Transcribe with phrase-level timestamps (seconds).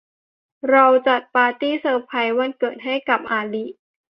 [0.69, 3.65] เราจัดปาร์ตี้เซอร์ไพร์ซวันเกิดให้กับอาลิ